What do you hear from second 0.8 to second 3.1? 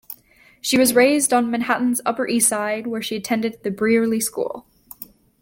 raised on Manhattan's Upper East Side, where